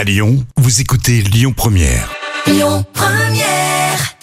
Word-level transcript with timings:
À 0.00 0.04
Lyon, 0.04 0.42
vous 0.56 0.80
écoutez 0.80 1.20
Lyon 1.20 1.52
Première. 1.54 2.10
Lyon 2.46 2.86
Première. 2.94 4.16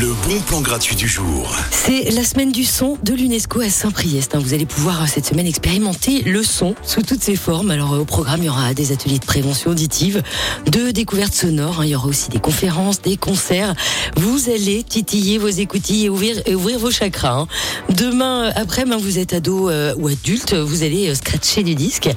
Le 0.00 0.06
bon 0.26 0.40
plan 0.40 0.62
gratuit 0.62 0.96
du 0.96 1.06
jour. 1.06 1.54
C'est 1.70 2.10
la 2.12 2.24
semaine 2.24 2.50
du 2.50 2.64
son 2.64 2.96
de 3.04 3.12
l'UNESCO 3.12 3.60
à 3.60 3.68
Saint-Priest. 3.68 4.34
hein. 4.34 4.40
Vous 4.42 4.54
allez 4.54 4.64
pouvoir 4.64 5.02
euh, 5.02 5.06
cette 5.06 5.26
semaine 5.26 5.46
expérimenter 5.46 6.22
le 6.22 6.42
son 6.42 6.74
sous 6.82 7.02
toutes 7.02 7.22
ses 7.22 7.36
formes. 7.36 7.70
Alors 7.70 7.92
euh, 7.92 7.98
au 7.98 8.04
programme, 8.06 8.40
il 8.40 8.46
y 8.46 8.48
aura 8.48 8.72
des 8.72 8.90
ateliers 8.90 9.18
de 9.18 9.24
prévention 9.26 9.70
auditive, 9.72 10.22
de 10.66 10.90
découverte 10.92 11.34
sonore. 11.34 11.80
hein. 11.80 11.84
Il 11.84 11.90
y 11.90 11.94
aura 11.94 12.06
aussi 12.06 12.30
des 12.30 12.40
conférences, 12.40 13.02
des 13.02 13.18
concerts. 13.18 13.74
Vous 14.16 14.48
allez 14.48 14.82
titiller 14.82 15.36
vos 15.36 15.48
écoutilles 15.48 16.06
et 16.06 16.08
ouvrir, 16.08 16.40
et 16.46 16.54
ouvrir 16.54 16.78
vos 16.78 16.90
chakras. 16.90 17.40
hein. 17.40 17.46
Demain, 17.90 18.46
euh, 18.46 18.52
après, 18.56 18.84
vous 18.86 19.18
êtes 19.18 19.34
ado 19.34 19.70
ou 19.98 20.08
adulte, 20.08 20.54
vous 20.54 20.82
allez 20.82 21.14
scratcher 21.14 21.62
du 21.62 21.74
disque. 21.74 22.08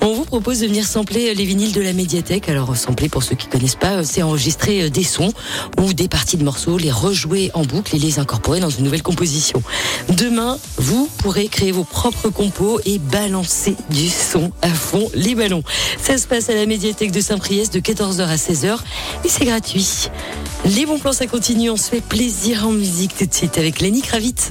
On 0.00 0.14
vous 0.14 0.23
propose 0.34 0.58
de 0.58 0.66
venir 0.66 0.84
sampler 0.84 1.30
euh, 1.30 1.34
les 1.34 1.44
vinyles 1.44 1.70
de 1.70 1.80
la 1.80 1.92
médiathèque. 1.92 2.48
Alors 2.48 2.72
euh, 2.72 2.74
sampler, 2.74 3.08
pour 3.08 3.22
ceux 3.22 3.36
qui 3.36 3.46
connaissent 3.46 3.76
pas, 3.76 3.98
euh, 3.98 4.02
c'est 4.02 4.20
enregistrer 4.20 4.90
des 4.90 5.04
sons 5.04 5.32
ou 5.80 5.92
des 5.92 6.08
parties 6.08 6.36
de 6.36 6.42
morceaux, 6.42 6.76
les 6.76 6.90
rejouer 6.90 7.52
en 7.54 7.62
boucle 7.62 7.94
et 7.94 8.00
les 8.00 8.18
incorporer 8.18 8.58
dans 8.58 8.68
une 8.68 8.82
nouvelle 8.82 9.04
composition. 9.04 9.62
Demain, 10.08 10.58
vous 10.76 11.08
pourrez 11.18 11.46
créer 11.46 11.70
vos 11.70 11.84
propres 11.84 12.30
compos 12.30 12.80
et 12.84 12.98
balancer 12.98 13.76
du 13.90 14.08
son 14.08 14.50
à 14.60 14.70
fond 14.70 15.08
les 15.14 15.36
ballons. 15.36 15.62
Ça 16.02 16.18
se 16.18 16.26
passe 16.26 16.50
à 16.50 16.54
la 16.56 16.66
médiathèque 16.66 17.12
de 17.12 17.20
Saint-Priest 17.20 17.72
de 17.72 17.78
14h 17.78 18.22
à 18.22 18.34
16h 18.34 18.76
et 19.24 19.28
c'est 19.28 19.44
gratuit. 19.44 20.08
Les 20.64 20.84
bons 20.84 20.98
plans, 20.98 21.12
ça 21.12 21.28
continue. 21.28 21.70
On 21.70 21.76
se 21.76 21.90
fait 21.90 22.00
plaisir 22.02 22.66
en 22.66 22.72
musique 22.72 23.16
tout 23.16 23.26
de 23.26 23.32
suite 23.32 23.56
avec 23.56 23.80
Lenny 23.80 24.02
Kravitz. 24.02 24.50